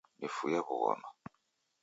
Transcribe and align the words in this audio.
Nifue 0.19 0.47
w'ughoma 0.67 1.07